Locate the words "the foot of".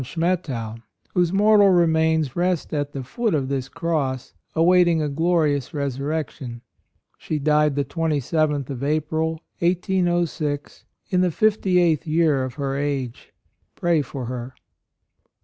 2.91-3.49